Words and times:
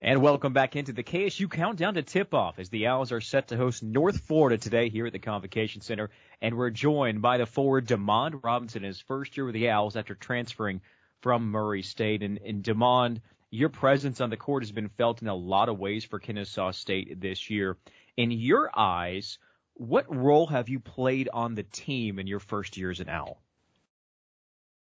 And 0.00 0.22
welcome 0.22 0.52
back 0.52 0.76
into 0.76 0.92
the 0.92 1.02
KSU 1.02 1.50
countdown 1.50 1.94
to 1.94 2.02
tip 2.02 2.32
off 2.32 2.60
as 2.60 2.68
the 2.68 2.86
Owls 2.86 3.10
are 3.10 3.20
set 3.20 3.48
to 3.48 3.56
host 3.56 3.82
North 3.82 4.20
Florida 4.20 4.56
today 4.56 4.90
here 4.90 5.06
at 5.06 5.12
the 5.12 5.18
Convocation 5.18 5.80
Center. 5.80 6.10
And 6.40 6.56
we're 6.56 6.70
joined 6.70 7.20
by 7.20 7.36
the 7.36 7.46
forward 7.46 7.88
Demond 7.88 8.44
Robinson 8.44 8.84
in 8.84 8.86
his 8.86 9.00
first 9.00 9.36
year 9.36 9.44
with 9.44 9.54
the 9.54 9.70
Owls 9.70 9.96
after 9.96 10.14
transferring 10.14 10.82
from 11.20 11.50
Murray 11.50 11.82
State. 11.82 12.22
And, 12.22 12.38
and 12.38 12.62
Demond, 12.62 13.22
your 13.50 13.70
presence 13.70 14.20
on 14.20 14.30
the 14.30 14.36
court 14.36 14.62
has 14.62 14.70
been 14.70 14.88
felt 14.88 15.20
in 15.20 15.26
a 15.26 15.34
lot 15.34 15.68
of 15.68 15.80
ways 15.80 16.04
for 16.04 16.20
Kennesaw 16.20 16.70
State 16.70 17.20
this 17.20 17.50
year. 17.50 17.76
In 18.16 18.30
your 18.30 18.70
eyes, 18.78 19.38
what 19.74 20.14
role 20.14 20.46
have 20.46 20.68
you 20.68 20.78
played 20.78 21.28
on 21.32 21.56
the 21.56 21.64
team 21.64 22.20
in 22.20 22.28
your 22.28 22.38
first 22.38 22.76
year 22.76 22.92
as 22.92 23.00
an 23.00 23.08
Owl? 23.08 23.42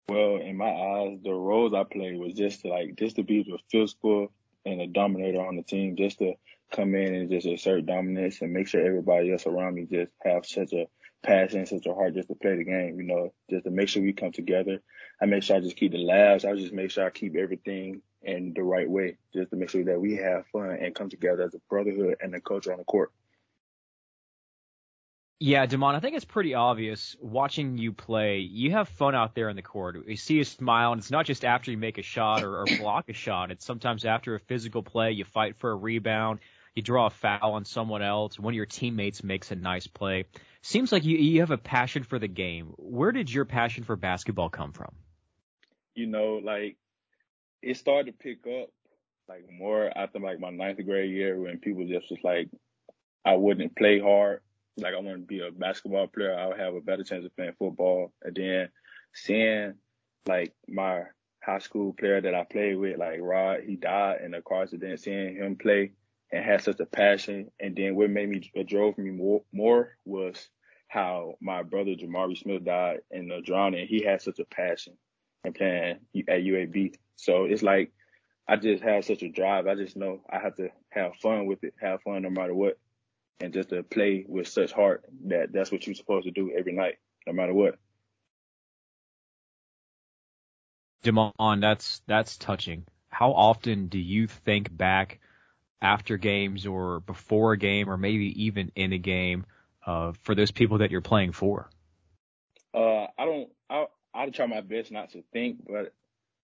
Well, 0.09 0.37
in 0.37 0.57
my 0.57 0.71
eyes, 0.71 1.19
the 1.25 1.35
roles 1.35 1.75
I 1.75 1.83
played 1.83 2.21
was 2.21 2.35
just 2.35 2.65
like 2.65 2.95
just 2.95 3.17
to 3.17 3.25
be 3.25 3.43
the 3.43 3.59
physical 3.69 4.31
and 4.65 4.81
a 4.81 4.87
dominator 4.87 5.45
on 5.45 5.57
the 5.57 5.63
team 5.63 5.97
just 5.97 6.19
to 6.19 6.35
come 6.73 6.95
in 6.95 7.15
and 7.15 7.31
just 7.31 7.47
assert 7.47 7.87
dominance 7.87 8.41
and 8.41 8.53
make 8.53 8.67
sure 8.67 8.85
everybody 8.85 9.31
else 9.31 9.47
around 9.47 9.75
me 9.75 9.87
just 9.91 10.13
have 10.25 10.47
such 10.47 10.73
a 10.73 10.87
passion, 11.23 11.67
such 11.67 11.87
a 11.87 11.95
heart 11.95 12.15
just 12.15 12.29
to 12.29 12.35
play 12.35 12.57
the 12.57 12.65
game, 12.65 12.99
you 12.99 13.07
know, 13.07 13.33
just 13.51 13.65
to 13.65 13.71
make 13.71 13.89
sure 13.89 14.03
we 14.03 14.13
come 14.13 14.33
together. 14.33 14.81
I 15.21 15.27
make 15.27 15.43
sure 15.43 15.57
I 15.57 15.61
just 15.61 15.77
keep 15.77 15.93
the 15.93 15.99
laughs. 15.99 16.45
I 16.45 16.55
just 16.55 16.73
make 16.73 16.91
sure 16.91 17.07
I 17.07 17.11
keep 17.11 17.37
everything 17.37 18.03
in 18.23 18.53
the 18.55 18.63
right 18.63 18.89
way, 18.89 19.17
just 19.35 19.51
to 19.51 19.57
make 19.57 19.71
sure 19.71 19.85
that 19.85 20.01
we 20.01 20.17
have 20.17 20.47
fun 20.49 20.71
and 20.81 20.95
come 20.95 21.11
together 21.11 21.43
as 21.43 21.55
a 21.55 21.61
brotherhood 21.69 22.17
and 22.21 22.35
a 22.35 22.41
culture 22.41 22.73
on 22.73 22.79
the 22.79 22.85
court. 22.85 23.13
Yeah, 25.45 25.67
Demond, 25.67 25.97
I 25.97 25.99
think 25.99 26.15
it's 26.15 26.25
pretty 26.25 26.55
obvious 26.55 27.17
watching 27.21 27.77
you 27.77 27.93
play. 27.93 28.39
You 28.39 28.71
have 28.71 28.89
fun 28.89 29.17
out 29.17 29.35
there 29.35 29.49
in 29.49 29.57
the 29.57 29.63
court. 29.63 30.07
We 30.07 30.15
see 30.15 30.35
you 30.35 30.45
smile, 30.45 30.93
and 30.93 31.01
it's 31.01 31.11
not 31.11 31.27
just 31.27 31.45
after 31.45 31.73
you 31.73 31.77
make 31.77 31.99
a 31.99 32.03
shot 32.03 32.45
or, 32.45 32.61
or 32.61 32.65
block 32.79 33.09
a 33.09 33.13
shot. 33.13 33.51
It's 33.51 33.65
sometimes 33.65 34.05
after 34.05 34.37
a 34.37 34.39
physical 34.39 34.85
play, 34.85 35.11
you 35.11 35.25
fight 35.25 35.57
for 35.57 35.73
a 35.73 35.75
rebound, 35.75 36.39
you 36.77 36.83
draw 36.83 37.07
a 37.07 37.11
foul 37.11 37.55
on 37.55 37.65
someone 37.65 38.03
else, 38.03 38.39
one 38.39 38.55
of 38.55 38.57
your 38.57 38.67
teammates 38.67 39.25
makes 39.25 39.51
a 39.51 39.57
nice 39.57 39.89
play. 39.89 40.27
Seems 40.61 40.93
like 40.93 41.05
you, 41.05 41.19
you 41.19 41.41
have 41.41 41.51
a 41.51 41.59
passion 41.59 42.05
for 42.05 42.21
the 42.21 42.29
game. 42.29 42.75
Where 42.77 43.11
did 43.11 43.29
your 43.29 43.45
passion 43.45 43.83
for 43.83 43.97
basketball 43.97 44.49
come 44.49 44.71
from? 44.71 44.93
You 45.97 46.07
know, 46.07 46.41
like 46.41 46.77
it 47.63 47.77
started 47.79 48.13
to 48.13 48.17
pick 48.17 48.47
up 48.47 48.69
like 49.29 49.45
more 49.51 49.91
after 49.93 50.21
like 50.21 50.39
my 50.39 50.51
ninth 50.51 50.79
grade 50.87 51.11
year 51.11 51.37
when 51.37 51.59
people 51.59 51.85
just 51.89 52.09
was 52.11 52.21
like, 52.23 52.49
I 53.25 53.35
wouldn't 53.35 53.75
play 53.75 53.99
hard 53.99 54.41
like 54.77 54.95
I 54.95 55.01
want 55.01 55.21
to 55.21 55.27
be 55.27 55.41
a 55.41 55.51
basketball 55.51 56.07
player, 56.07 56.35
I 56.35 56.47
would 56.47 56.59
have 56.59 56.75
a 56.75 56.81
better 56.81 57.05
chance 57.05 57.25
of 57.25 57.37
playing 57.37 57.55
football. 57.59 58.13
And 58.23 58.35
then 58.35 58.69
seeing 59.15 59.75
like 60.27 60.55
my 60.69 61.03
high 61.43 61.59
school 61.59 61.93
player 61.93 62.21
that 62.21 62.35
I 62.35 62.45
played 62.45 62.77
with, 62.77 62.99
like 62.99 63.21
Rod, 63.21 63.61
he 63.67 63.77
died 63.77 64.21
in 64.25 64.35
a 64.35 64.43
car 64.43 64.63
accident. 64.63 65.01
Seeing 65.01 65.37
him 65.37 65.57
play 65.57 65.93
and 66.33 66.45
had 66.45 66.63
such 66.63 66.81
a 66.81 66.87
passion, 66.87 67.51
and 67.61 67.77
then 67.77 67.95
what 67.95 68.11
made 68.11 68.29
me 68.29 68.51
what 68.55 68.67
drove 68.67 68.97
me 68.97 69.11
more, 69.11 69.43
more 69.53 69.97
was 70.05 70.49
how 70.89 71.35
my 71.41 71.63
brother 71.63 71.93
Jamari 71.95 72.39
Smith 72.39 72.65
died 72.65 73.01
in 73.11 73.29
the 73.29 73.41
drowning. 73.45 73.87
He 73.87 74.03
had 74.03 74.23
such 74.23 74.39
a 74.39 74.45
passion 74.45 74.95
and 75.45 75.55
playing 75.55 75.99
at 76.29 76.43
UAB. 76.43 76.95
So 77.17 77.45
it's 77.45 77.63
like 77.63 77.93
I 78.49 78.57
just 78.57 78.83
have 78.83 79.05
such 79.05 79.23
a 79.23 79.29
drive. 79.29 79.67
I 79.67 79.75
just 79.75 79.97
know 79.97 80.21
I 80.31 80.39
have 80.39 80.57
to 80.57 80.69
have 80.91 81.17
fun 81.17 81.47
with 81.47 81.63
it, 81.65 81.75
have 81.81 82.03
fun 82.03 82.23
no 82.23 82.31
matter 82.31 82.55
what 82.55 82.79
and 83.43 83.53
just 83.53 83.71
to 83.71 83.83
play 83.83 84.25
with 84.29 84.47
such 84.47 84.73
heart 84.73 85.05
that 85.25 85.53
that's 85.53 85.73
what 85.73 85.85
you're 85.85 85.97
supposed 85.97 86.27
to 86.27 86.31
do 86.31 86.53
every 86.57 86.73
night, 86.73 86.95
no 87.27 87.33
matter 87.33 87.53
what. 87.53 87.77
Demond, 91.03 91.61
that's 91.61 92.01
that's 92.07 92.39
touching. 92.39 92.87
How 93.09 93.33
often 93.33 93.89
do 93.89 93.99
you 93.99 94.29
think 94.29 94.75
back 94.75 95.19
after 95.83 96.17
games 96.17 96.67
or 96.67 97.01
before 97.01 97.53
a 97.53 97.59
game 97.59 97.91
or 97.91 97.97
maybe 97.97 98.45
even 98.45 98.71
in 98.77 98.93
a 98.93 98.99
game 98.99 99.45
uh, 99.85 100.13
for 100.23 100.37
those 100.37 100.53
people 100.53 100.79
that 100.79 100.93
you're 100.93 101.01
playing 101.01 101.33
for? 101.33 101.69
Uh, 102.73 103.07
I 103.19 103.25
don't. 103.25 103.49
I 103.69 103.87
I 104.15 104.31
try 104.31 104.47
my 104.47 104.61
best 104.61 104.93
not 104.93 105.11
to 105.11 105.25
think, 105.33 105.67
but 105.69 105.93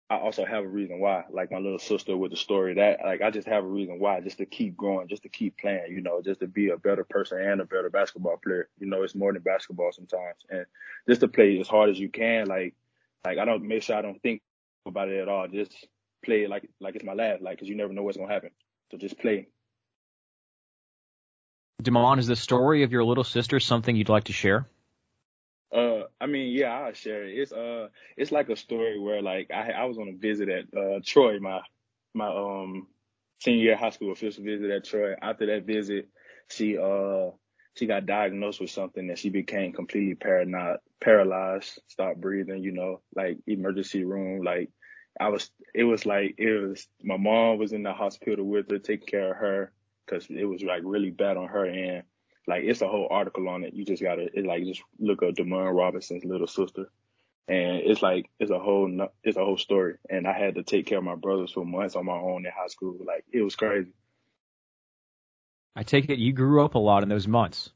I 0.10 0.16
also 0.16 0.46
have 0.46 0.64
a 0.64 0.68
reason 0.68 1.00
why, 1.00 1.26
like 1.30 1.52
my 1.52 1.58
little 1.58 1.80
sister 1.80 2.16
with 2.16 2.32
the 2.32 2.38
story 2.38 2.76
that, 2.76 3.00
like, 3.04 3.22
I 3.22 3.30
just 3.30 3.48
have 3.48 3.66
a 3.66 3.68
reason 3.68 4.00
why, 4.00 4.22
just 4.22 4.38
to 4.38 4.46
keep 4.46 4.78
growing, 4.78 5.10
just 5.10 5.24
to 5.24 5.30
keep 5.30 5.58
playing, 5.58 5.92
you 5.92 6.02
know, 6.02 6.22
just 6.22 6.40
to 6.40 6.48
be 6.48 6.70
a 6.70 6.78
better 6.78 7.04
person 7.04 7.42
and 7.42 7.60
a 7.60 7.66
better 7.66 7.90
basketball 7.90 8.38
player. 8.42 8.70
You 8.80 8.88
know, 8.88 9.04
it's 9.04 9.16
more 9.16 9.34
than 9.34 9.42
basketball 9.42 9.92
sometimes. 9.92 10.46
And 10.50 10.66
just 11.10 11.20
to 11.22 11.28
play 11.28 11.60
as 11.60 11.68
hard 11.68 11.90
as 11.90 12.00
you 12.00 12.08
can, 12.08 12.48
like, 12.48 12.74
like 13.26 13.38
I 13.38 13.44
don't 13.44 13.68
make 13.68 13.84
sure 13.84 13.98
I 13.98 14.02
don't 14.02 14.22
think 14.22 14.42
about 14.86 15.10
it 15.10 15.20
at 15.20 15.28
all. 15.28 15.46
Just 15.50 15.74
play 16.24 16.48
like, 16.48 16.70
like 16.80 16.96
it's 16.96 17.04
my 17.04 17.14
last, 17.14 17.42
like, 17.42 17.60
cause 17.60 17.68
you 17.68 17.76
never 17.76 17.92
know 17.92 18.04
what's 18.04 18.16
going 18.16 18.30
to 18.30 18.34
happen. 18.34 18.52
So 18.92 18.98
just 18.98 19.20
play. 19.20 19.50
Demond, 21.84 22.20
is 22.20 22.28
the 22.28 22.38
story 22.38 22.84
of 22.84 22.94
your 22.94 23.04
little 23.04 23.26
sister 23.26 23.60
something 23.60 23.94
you'd 23.94 24.08
like 24.08 24.26
to 24.26 24.34
share? 24.34 24.68
I 26.20 26.26
mean, 26.26 26.56
yeah, 26.56 26.72
I'll 26.72 26.94
share 26.94 27.26
it. 27.26 27.38
It's 27.38 27.52
uh, 27.52 27.90
it's 28.16 28.32
like 28.32 28.50
a 28.50 28.56
story 28.56 29.00
where 29.00 29.22
like 29.22 29.52
I 29.52 29.72
I 29.72 29.86
was 29.86 29.98
on 29.98 30.10
a 30.10 30.18
visit 30.18 30.50
at 30.50 30.66
uh 30.76 31.00
Troy, 31.06 31.40
my 31.40 31.62
my 32.14 32.28
um 32.28 32.88
senior 33.40 33.64
year 33.64 33.76
high 33.76 33.92
school 33.92 34.12
official 34.12 34.44
visit 34.44 34.72
at 34.72 34.86
Troy. 34.86 35.14
After 35.22 35.46
that 35.48 35.66
visit, 35.66 36.10
she 36.50 36.78
uh 36.78 37.32
she 37.76 37.86
got 37.86 38.08
diagnosed 38.08 38.60
with 38.60 38.72
something 38.72 39.08
that 39.08 39.20
she 39.20 39.30
became 39.30 39.74
completely 39.74 40.16
paranoid, 40.16 40.80
paralyzed, 41.00 41.80
stopped 41.88 42.20
breathing. 42.20 42.64
You 42.64 42.72
know, 42.72 43.02
like 43.16 43.38
emergency 43.46 44.04
room. 44.04 44.44
Like 44.44 44.72
I 45.20 45.30
was, 45.30 45.52
it 45.76 45.84
was 45.84 46.06
like 46.06 46.36
it 46.40 46.68
was. 46.68 46.88
My 47.04 47.18
mom 47.18 47.60
was 47.60 47.74
in 47.74 47.84
the 47.84 47.94
hospital 47.94 48.46
with 48.46 48.72
her, 48.72 48.80
taking 48.80 49.08
care 49.08 49.32
of 49.32 49.38
her 49.38 49.72
because 50.06 50.26
it 50.32 50.46
was 50.46 50.64
like 50.64 50.82
really 50.84 51.12
bad 51.12 51.38
on 51.38 51.48
her 51.48 51.66
end 51.66 52.04
like 52.48 52.64
it's 52.64 52.82
a 52.82 52.88
whole 52.88 53.08
article 53.12 53.50
on 53.50 53.64
it. 53.64 53.74
You 53.74 53.86
just 53.86 54.02
gotta 54.02 54.28
it 54.34 54.46
like 54.46 54.64
just 54.64 54.82
look 55.00 55.22
up 55.22 55.36
Demond 55.36 55.76
Robinson's 55.76 56.24
little 56.24 56.48
sister, 56.48 56.90
and 57.48 57.82
it's 57.84 58.02
like 58.02 58.30
it's 58.40 58.52
a 58.52 58.60
whole 58.60 59.10
it's 59.24 59.38
a 59.38 59.44
whole 59.44 59.58
story. 59.58 59.96
And 60.10 60.26
I 60.26 60.34
had 60.38 60.56
to 60.56 60.64
take 60.64 60.86
care 60.86 60.98
of 60.98 61.04
my 61.04 61.16
brothers 61.16 61.52
for 61.52 61.66
months 61.66 61.96
on 61.96 62.06
my 62.06 62.18
own 62.18 62.46
in 62.46 62.52
high 62.52 62.68
school. 62.68 62.98
Like 63.06 63.26
it 63.32 63.42
was 63.42 63.56
crazy. 63.56 63.92
I 65.76 65.84
take 65.84 66.10
it 66.10 66.20
you 66.20 66.32
grew 66.32 66.64
up 66.64 66.76
a 66.76 66.80
lot 66.80 67.04
in 67.04 67.10
those 67.10 67.28
months. 67.28 67.70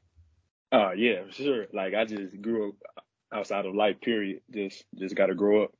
Uh 0.72 0.92
yeah, 0.92 1.20
sure. 1.30 1.66
Like 1.72 1.94
I 1.94 2.06
just 2.06 2.40
grew 2.40 2.70
up 2.70 3.04
outside 3.30 3.66
of 3.66 3.74
life. 3.74 4.00
Period. 4.00 4.40
Just 4.50 4.84
just 4.98 5.14
gotta 5.14 5.34
grow 5.34 5.64
up. 5.64 5.72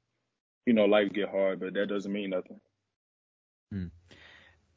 You 0.66 0.74
know, 0.74 0.84
life 0.84 1.12
get 1.12 1.30
hard, 1.30 1.60
but 1.60 1.72
that 1.74 1.88
doesn't 1.88 2.12
mean 2.12 2.30
nothing. 2.30 2.60
Hmm. 3.72 3.86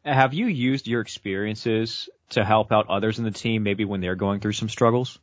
Have 0.06 0.36
you 0.36 0.46
used 0.46 0.88
your 0.88 1.02
experiences 1.02 2.10
to 2.30 2.46
help 2.46 2.72
out 2.72 2.90
others 2.90 3.18
in 3.18 3.26
the 3.26 3.32
team, 3.32 3.64
maybe 3.64 3.86
when 3.86 4.02
they're 4.02 4.16
going 4.16 4.40
through 4.40 4.54
some 4.54 4.70
struggles? 4.70 5.18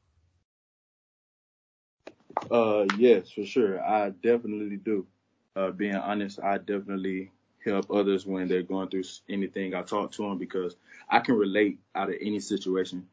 Uh, 2.50 2.86
yes, 2.98 3.30
for 3.30 3.44
sure. 3.44 3.80
I 3.80 4.10
definitely 4.10 4.76
do. 4.76 5.06
Uh, 5.54 5.70
being 5.70 5.94
honest, 5.94 6.40
I 6.42 6.58
definitely 6.58 7.30
help 7.64 7.92
others 7.92 8.26
when 8.26 8.48
they're 8.48 8.64
going 8.64 8.88
through 8.88 9.04
anything. 9.28 9.72
I 9.72 9.82
talk 9.82 10.10
to 10.12 10.22
them 10.22 10.38
because 10.38 10.74
I 11.08 11.20
can 11.20 11.36
relate 11.36 11.78
out 11.94 12.08
of 12.08 12.16
any 12.20 12.40
situation, 12.40 13.06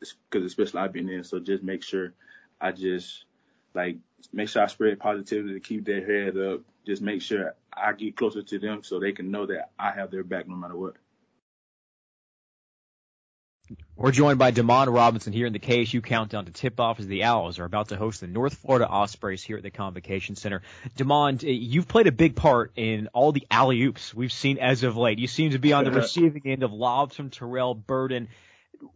because 0.00 0.44
especially 0.44 0.80
I've 0.80 0.92
been 0.92 1.08
in. 1.08 1.22
So 1.22 1.38
just 1.38 1.62
make 1.62 1.84
sure 1.84 2.14
I 2.60 2.72
just 2.72 3.26
like 3.74 3.98
make 4.32 4.48
sure 4.48 4.62
I 4.62 4.66
spread 4.66 4.98
positivity 4.98 5.54
to 5.54 5.60
keep 5.60 5.84
their 5.84 6.04
head 6.04 6.36
up. 6.36 6.62
Just 6.84 7.00
make 7.00 7.22
sure 7.22 7.54
I 7.72 7.92
get 7.92 8.16
closer 8.16 8.42
to 8.42 8.58
them 8.58 8.82
so 8.82 8.98
they 8.98 9.12
can 9.12 9.30
know 9.30 9.46
that 9.46 9.70
I 9.78 9.92
have 9.92 10.10
their 10.10 10.24
back 10.24 10.48
no 10.48 10.56
matter 10.56 10.76
what. 10.76 10.96
We're 13.96 14.10
joined 14.10 14.38
by 14.38 14.50
Demond 14.50 14.92
Robinson 14.92 15.32
here 15.32 15.46
in 15.46 15.52
the 15.52 15.60
KSU 15.60 16.02
countdown 16.02 16.46
to 16.46 16.50
tip 16.50 16.80
off 16.80 16.98
as 16.98 17.06
the 17.06 17.22
Owls 17.22 17.60
are 17.60 17.64
about 17.64 17.90
to 17.90 17.96
host 17.96 18.20
the 18.20 18.26
North 18.26 18.54
Florida 18.54 18.88
Ospreys 18.88 19.42
here 19.42 19.56
at 19.56 19.62
the 19.62 19.70
Convocation 19.70 20.34
Center. 20.34 20.62
Demond, 20.96 21.44
eh, 21.44 21.50
you've 21.50 21.86
played 21.86 22.08
a 22.08 22.12
big 22.12 22.34
part 22.34 22.72
in 22.74 23.08
all 23.12 23.30
the 23.30 23.46
alley 23.50 23.80
oops 23.82 24.12
we've 24.12 24.32
seen 24.32 24.58
as 24.58 24.82
of 24.82 24.96
late. 24.96 25.20
You 25.20 25.28
seem 25.28 25.52
to 25.52 25.58
be 25.58 25.72
on 25.72 25.84
the 25.84 25.92
receiving 25.92 26.42
end 26.46 26.64
of 26.64 26.72
lobs 26.72 27.14
from 27.14 27.30
Terrell 27.30 27.74
Burden. 27.74 28.28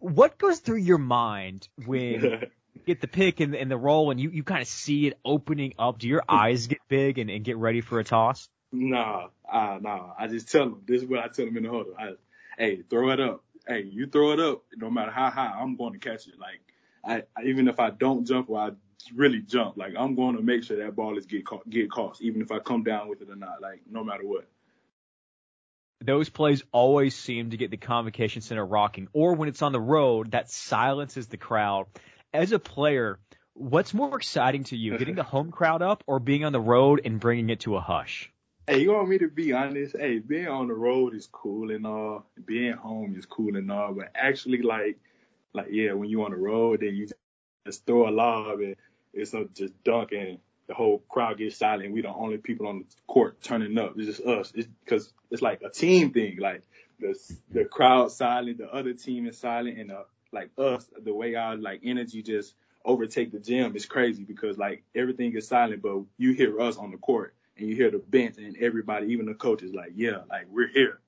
What 0.01 0.39
goes 0.39 0.59
through 0.59 0.79
your 0.79 0.99
mind 0.99 1.69
when 1.85 2.23
you 2.75 2.81
get 2.85 3.01
the 3.01 3.07
pick 3.07 3.39
and, 3.39 3.55
and 3.55 3.71
the 3.71 3.77
roll 3.77 4.11
and 4.11 4.19
you, 4.19 4.31
you 4.31 4.43
kind 4.43 4.61
of 4.61 4.67
see 4.67 5.07
it 5.07 5.19
opening 5.25 5.75
up? 5.79 6.01
Do 6.01 6.09
your 6.09 6.25
eyes 6.29 6.67
get 6.67 6.81
big 6.89 7.19
and, 7.19 7.31
and 7.31 7.45
get 7.45 7.59
ready 7.59 7.81
for 7.81 8.01
a 8.01 8.05
toss? 8.05 8.49
Nah, 8.73 9.29
uh, 9.49 9.79
nah. 9.81 10.15
I 10.19 10.27
just 10.27 10.51
tell 10.51 10.65
them. 10.65 10.83
This 10.85 11.03
is 11.03 11.09
what 11.09 11.21
I 11.21 11.29
tell 11.29 11.45
them 11.45 11.57
in 11.57 11.63
the 11.63 11.71
huddle. 11.71 11.95
I, 11.97 12.11
hey, 12.59 12.83
throw 12.91 13.11
it 13.11 13.21
up 13.21 13.45
hey, 13.67 13.83
you 13.91 14.07
throw 14.07 14.33
it 14.33 14.41
up, 14.41 14.63
no 14.77 14.91
matter 14.91 15.11
how 15.11 15.31
high, 15.31 15.55
I'm 15.59 15.77
going 15.77 15.93
to 15.93 15.99
catch 15.99 16.27
it. 16.29 16.35
Like, 16.39 16.61
I, 17.05 17.43
even 17.45 17.69
if 17.69 17.81
I 17.81 17.91
don't 17.91 18.27
jump 18.27 18.51
or 18.51 18.59
I 18.61 18.71
really 19.15 19.41
jump, 19.41 19.77
like 19.77 19.95
I'm 19.99 20.15
going 20.15 20.37
to 20.37 20.43
make 20.43 20.65
sure 20.65 20.77
that 20.79 20.97
ball 20.97 21.19
is 21.19 21.27
get 21.27 21.45
caught, 21.45 21.69
get 21.69 21.91
caught, 21.91 22.21
even 22.21 22.43
if 22.43 22.51
I 22.51 22.59
come 22.59 22.83
down 22.83 23.09
with 23.09 23.23
it 23.23 23.31
or 23.31 23.37
not. 23.37 23.61
Like, 23.61 23.81
no 23.91 24.05
matter 24.05 24.27
what. 24.27 24.49
Those 26.05 26.29
plays 26.29 26.63
always 26.73 27.17
seem 27.17 27.51
to 27.51 27.57
get 27.57 27.71
the 27.71 27.79
convocation 27.79 28.43
center 28.43 28.65
rocking, 28.65 29.09
or 29.13 29.35
when 29.35 29.49
it's 29.49 29.63
on 29.63 29.73
the 29.73 29.81
road, 29.81 30.33
that 30.33 30.51
silences 30.51 31.27
the 31.27 31.39
crowd. 31.39 31.87
As 32.35 32.53
a 32.53 32.59
player, 32.59 33.19
what's 33.55 33.95
more 33.95 34.17
exciting 34.17 34.65
to 34.65 34.77
you, 34.77 34.99
getting 34.99 35.15
the 35.15 35.23
home 35.35 35.51
crowd 35.51 35.83
up 35.83 36.05
or 36.07 36.21
being 36.21 36.45
on 36.45 36.53
the 36.53 36.61
road 36.61 37.01
and 37.05 37.19
bringing 37.19 37.49
it 37.51 37.61
to 37.61 37.77
a 37.77 37.81
hush? 37.81 38.31
Hey, 38.67 38.81
you 38.81 38.93
want 38.95 39.11
me 39.11 39.19
to 39.19 39.29
be 39.29 39.53
honest? 39.53 39.95
Hey, 39.97 40.19
being 40.19 40.49
on 40.49 40.69
the 40.69 40.75
road 40.75 41.15
is 41.15 41.27
cool 41.31 41.71
and 41.71 41.87
all. 41.87 42.25
Being 42.47 42.73
home 42.73 43.15
is 43.17 43.27
cool 43.27 43.57
and 43.57 43.71
all. 43.71 43.93
But 43.93 44.11
actually, 44.15 44.63
like, 44.63 44.99
like 45.53 45.69
yeah, 45.71 45.93
when 45.93 46.09
you 46.09 46.25
on 46.25 46.31
the 46.31 46.39
road, 46.39 46.81
then 46.81 46.97
you 46.97 47.07
just 47.67 47.87
throw 47.87 48.09
a 48.09 48.11
lob 48.11 48.61
and 48.61 48.77
it's 49.13 49.35
just 49.55 49.73
dunk 49.85 50.13
and 50.13 50.39
the 50.67 50.75
whole 50.75 51.01
crowd 51.11 51.39
gets 51.39 51.59
silent. 51.59 51.93
We 51.93 52.01
the 52.03 52.09
only 52.09 52.39
people 52.39 52.67
on 52.67 52.79
the 52.81 52.85
court 53.07 53.41
turning 53.43 53.79
up. 53.79 53.95
It's 53.99 54.17
just 54.19 54.27
us. 54.29 54.53
It's 54.55 54.69
because 54.85 55.13
it's 55.31 55.43
like 55.43 55.63
a 55.63 55.71
team 55.71 56.13
thing. 56.13 56.39
Like 56.41 56.63
the 56.99 57.15
the 57.53 57.67
crowd 57.67 58.13
silent, 58.13 58.59
the 58.59 58.73
other 58.75 58.95
team 58.95 59.27
is 59.29 59.39
silent, 59.39 59.79
and 59.79 59.93
uh, 59.93 60.05
like 60.33 60.51
us, 60.59 60.89
the 61.05 61.15
way 61.15 61.37
our 61.37 61.57
like 61.57 61.83
energy 61.85 62.23
just 62.23 62.55
overtake 62.85 63.33
the 63.33 63.39
gym 63.41 63.77
is 63.77 63.87
crazy 63.87 64.25
because 64.25 64.59
like 64.59 64.83
everything 64.95 65.37
is 65.37 65.47
silent, 65.47 65.83
but 65.83 66.01
you 66.19 66.33
hear 66.33 66.61
us 66.61 66.79
on 66.79 66.91
the 66.91 66.99
court 66.99 67.35
and 67.57 67.69
you 67.69 67.75
hear 67.75 67.91
the 67.91 67.99
bench 67.99 68.37
and 68.39 68.57
everybody, 68.61 69.13
even 69.13 69.27
the 69.27 69.35
coaches, 69.35 69.73
like, 69.75 69.93
yeah, 69.95 70.19
like 70.29 70.47
we're 70.51 70.69
here. 70.69 71.01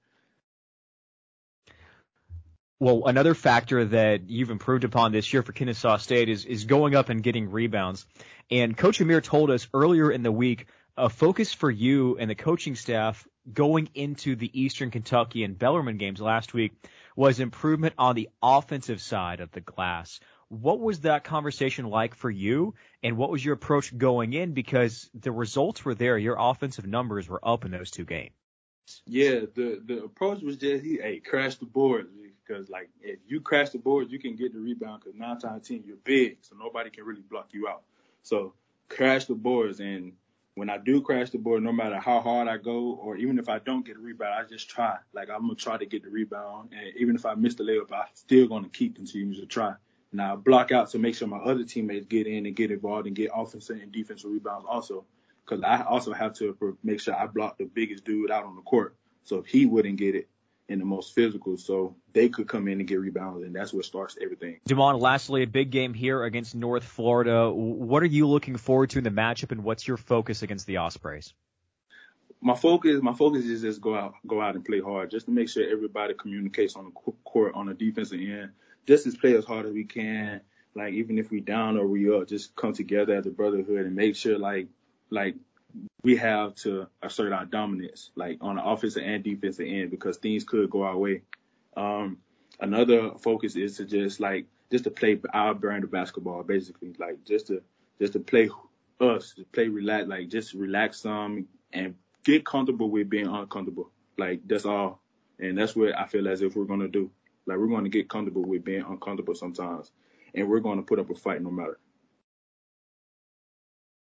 Well, 2.80 3.06
another 3.06 3.34
factor 3.34 3.84
that 3.86 4.30
you've 4.30 4.50
improved 4.50 4.84
upon 4.84 5.10
this 5.10 5.32
year 5.32 5.42
for 5.42 5.52
Kennesaw 5.52 5.96
State 5.96 6.28
is 6.28 6.44
is 6.44 6.64
going 6.64 6.94
up 6.94 7.08
and 7.08 7.22
getting 7.22 7.50
rebounds. 7.50 8.06
And 8.52 8.76
Coach 8.76 9.00
Amir 9.00 9.20
told 9.20 9.50
us 9.50 9.66
earlier 9.74 10.12
in 10.12 10.22
the 10.22 10.30
week 10.30 10.66
a 10.96 11.08
focus 11.08 11.52
for 11.52 11.70
you 11.70 12.18
and 12.18 12.30
the 12.30 12.36
coaching 12.36 12.76
staff 12.76 13.26
going 13.52 13.88
into 13.94 14.36
the 14.36 14.50
Eastern 14.60 14.90
Kentucky 14.90 15.42
and 15.42 15.58
Bellarmine 15.58 15.98
games 15.98 16.20
last 16.20 16.54
week 16.54 16.72
was 17.16 17.40
improvement 17.40 17.94
on 17.98 18.14
the 18.14 18.28
offensive 18.42 19.00
side 19.00 19.40
of 19.40 19.50
the 19.50 19.60
glass. 19.60 20.20
What 20.48 20.80
was 20.80 21.00
that 21.00 21.24
conversation 21.24 21.86
like 21.86 22.14
for 22.14 22.30
you? 22.30 22.74
And 23.02 23.16
what 23.16 23.30
was 23.30 23.44
your 23.44 23.54
approach 23.54 23.96
going 23.96 24.32
in? 24.32 24.54
Because 24.54 25.10
the 25.14 25.32
results 25.32 25.84
were 25.84 25.94
there. 25.94 26.16
Your 26.16 26.36
offensive 26.38 26.86
numbers 26.86 27.28
were 27.28 27.40
up 27.46 27.64
in 27.64 27.70
those 27.70 27.90
two 27.90 28.04
games. 28.04 28.32
Yeah, 29.06 29.40
the 29.54 29.82
the 29.84 30.04
approach 30.04 30.42
was 30.42 30.56
just 30.56 30.82
he 30.82 30.96
hey 30.96 31.20
crash 31.20 31.56
the 31.56 31.66
boards 31.66 32.08
because 32.46 32.70
like 32.70 32.88
if 33.02 33.18
you 33.26 33.42
crash 33.42 33.68
the 33.68 33.78
boards 33.78 34.10
you 34.10 34.18
can 34.18 34.34
get 34.34 34.54
the 34.54 34.58
rebound 34.58 35.02
because 35.04 35.18
nine 35.18 35.38
times 35.38 35.68
ten 35.68 35.82
you're 35.86 35.98
big 36.04 36.38
so 36.40 36.56
nobody 36.56 36.88
can 36.88 37.04
really 37.04 37.20
block 37.20 37.48
you 37.52 37.68
out. 37.68 37.82
So 38.22 38.54
crash 38.88 39.26
the 39.26 39.34
boards 39.34 39.80
and 39.80 40.12
when 40.58 40.68
I 40.68 40.76
do 40.76 41.00
crash 41.00 41.30
the 41.30 41.38
board, 41.38 41.62
no 41.62 41.70
matter 41.70 42.00
how 42.00 42.20
hard 42.20 42.48
I 42.48 42.56
go, 42.56 42.98
or 43.00 43.16
even 43.16 43.38
if 43.38 43.48
I 43.48 43.60
don't 43.60 43.86
get 43.86 43.96
a 43.96 44.00
rebound, 44.00 44.34
I 44.34 44.42
just 44.42 44.68
try. 44.68 44.96
Like 45.12 45.30
I'm 45.30 45.42
gonna 45.42 45.54
try 45.54 45.76
to 45.76 45.86
get 45.86 46.02
the 46.02 46.10
rebound, 46.10 46.72
and 46.72 46.96
even 46.96 47.14
if 47.14 47.24
I 47.24 47.34
miss 47.34 47.54
the 47.54 47.62
layup, 47.62 47.92
I'm 47.92 48.06
still 48.14 48.48
gonna 48.48 48.68
keep 48.68 48.96
continuing 48.96 49.40
to 49.40 49.46
try. 49.46 49.74
And 50.12 50.22
I 50.22 50.36
block 50.36 50.72
out 50.72 50.90
to 50.90 50.98
make 50.98 51.14
sure 51.14 51.28
my 51.28 51.38
other 51.38 51.64
teammates 51.64 52.06
get 52.06 52.26
in 52.26 52.46
and 52.46 52.56
get 52.56 52.70
involved 52.70 53.06
and 53.06 53.14
get 53.14 53.30
offensive 53.34 53.80
and 53.82 53.92
defensive 53.92 54.30
rebounds 54.30 54.66
also. 54.68 55.04
Because 55.44 55.62
I 55.64 55.82
also 55.82 56.12
have 56.12 56.34
to 56.34 56.56
make 56.82 57.00
sure 57.00 57.14
I 57.14 57.26
block 57.26 57.58
the 57.58 57.64
biggest 57.64 58.04
dude 58.04 58.30
out 58.30 58.44
on 58.44 58.56
the 58.56 58.62
court. 58.62 58.96
So 59.24 59.38
if 59.38 59.46
he 59.46 59.66
wouldn't 59.66 59.98
get 59.98 60.14
it 60.14 60.28
in 60.68 60.78
the 60.78 60.84
most 60.84 61.14
physical, 61.14 61.56
so 61.56 61.96
they 62.12 62.28
could 62.28 62.46
come 62.46 62.68
in 62.68 62.78
and 62.78 62.86
get 62.86 63.00
rebounds, 63.00 63.42
and 63.42 63.54
that's 63.54 63.72
what 63.72 63.86
starts 63.86 64.18
everything. 64.20 64.60
Demond, 64.68 65.00
lastly, 65.00 65.42
a 65.42 65.46
big 65.46 65.70
game 65.70 65.94
here 65.94 66.22
against 66.24 66.54
North 66.54 66.84
Florida. 66.84 67.50
What 67.50 68.02
are 68.02 68.06
you 68.06 68.26
looking 68.26 68.56
forward 68.56 68.90
to 68.90 68.98
in 68.98 69.04
the 69.04 69.10
matchup, 69.10 69.50
and 69.50 69.64
what's 69.64 69.88
your 69.88 69.96
focus 69.96 70.42
against 70.42 70.66
the 70.66 70.76
Ospreys? 70.76 71.32
My 72.40 72.54
focus 72.54 73.00
my 73.02 73.12
focus 73.12 73.44
is 73.44 73.62
just 73.62 73.80
go 73.80 73.94
out 73.94 74.14
go 74.26 74.40
out 74.40 74.54
and 74.54 74.64
play 74.64 74.80
hard 74.80 75.10
just 75.10 75.26
to 75.26 75.32
make 75.32 75.48
sure 75.48 75.68
everybody 75.68 76.14
communicates 76.14 76.76
on 76.76 76.84
the 76.84 77.12
court 77.24 77.52
on 77.54 77.66
the 77.66 77.74
defensive 77.74 78.20
end 78.20 78.50
just 78.88 79.06
as 79.06 79.14
play 79.14 79.36
as 79.36 79.44
hard 79.44 79.66
as 79.66 79.72
we 79.72 79.84
can. 79.84 80.40
Like 80.74 80.94
even 80.94 81.18
if 81.18 81.30
we 81.30 81.40
down 81.40 81.76
or 81.76 81.86
we 81.86 82.10
up, 82.12 82.26
just 82.26 82.56
come 82.56 82.72
together 82.72 83.14
as 83.14 83.26
a 83.26 83.30
brotherhood 83.30 83.84
and 83.84 83.94
make 83.94 84.16
sure 84.16 84.38
like 84.38 84.66
like 85.10 85.36
we 86.02 86.16
have 86.16 86.54
to 86.56 86.86
assert 87.02 87.34
our 87.34 87.44
dominance, 87.44 88.10
like 88.16 88.38
on 88.40 88.56
the 88.56 88.64
offensive 88.64 89.02
and 89.04 89.22
defensive 89.22 89.66
end, 89.68 89.90
because 89.90 90.16
things 90.16 90.42
could 90.42 90.70
go 90.70 90.84
our 90.84 90.96
way. 90.96 91.20
Um, 91.76 92.16
another 92.60 93.10
focus 93.20 93.56
is 93.56 93.76
to 93.76 93.84
just 93.84 94.20
like 94.20 94.46
just 94.70 94.84
to 94.84 94.90
play 94.90 95.20
our 95.34 95.52
brand 95.52 95.84
of 95.84 95.90
basketball, 95.90 96.42
basically, 96.42 96.94
like 96.98 97.22
just 97.26 97.48
to 97.48 97.62
just 98.00 98.14
to 98.14 98.20
play 98.20 98.48
us, 99.00 99.34
to 99.34 99.44
play 99.52 99.68
relax, 99.68 100.08
like 100.08 100.28
just 100.30 100.54
relax 100.54 101.00
some 101.00 101.46
and 101.74 101.94
get 102.24 102.44
comfortable 102.44 102.90
with 102.90 103.08
being 103.08 103.26
uncomfortable. 103.26 103.90
Like 104.16 104.40
that's 104.46 104.64
all, 104.64 105.00
and 105.38 105.56
that's 105.56 105.74
what 105.74 105.96
I 105.96 106.06
feel 106.06 106.28
as 106.28 106.42
if 106.42 106.56
we're 106.56 106.64
gonna 106.64 106.88
do. 106.88 107.10
Like 107.48 107.56
we're 107.56 107.66
going 107.66 107.84
to 107.84 107.90
get 107.90 108.10
comfortable 108.10 108.44
with 108.44 108.62
being 108.62 108.84
uncomfortable 108.86 109.34
sometimes, 109.34 109.90
and 110.34 110.48
we're 110.48 110.60
going 110.60 110.76
to 110.76 110.82
put 110.82 110.98
up 110.98 111.08
a 111.08 111.14
fight 111.14 111.42
no 111.42 111.50
matter. 111.50 111.78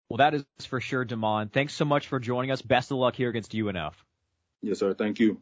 Well, 0.08 0.18
that 0.18 0.34
is 0.34 0.44
for 0.66 0.80
sure, 0.80 1.04
Demond. 1.04 1.52
Thanks 1.52 1.74
so 1.74 1.84
much 1.84 2.06
for 2.06 2.20
joining 2.20 2.52
us. 2.52 2.62
Best 2.62 2.92
of 2.92 2.98
luck 2.98 3.16
here 3.16 3.28
against 3.28 3.50
UNF. 3.50 3.94
Yes, 4.62 4.78
sir. 4.78 4.94
Thank 4.94 5.18
you. 5.18 5.40